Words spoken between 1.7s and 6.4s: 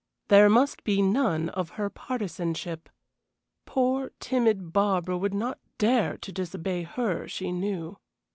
her partisanship. Poor, timid Barbara would not dare to